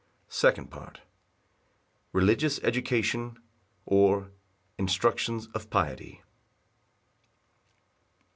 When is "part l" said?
0.71-1.03